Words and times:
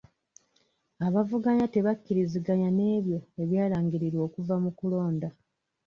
Abavuganya 1.07 1.65
tebakkiriziganya 1.73 2.69
n'ebyo 2.77 3.19
ebyalangirirwa 3.41 4.21
okuva 4.27 4.55
mu 4.63 4.71
kulonda. 4.77 5.29